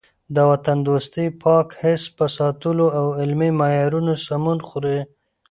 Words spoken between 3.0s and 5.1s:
علمي معیارونو سمون خوري.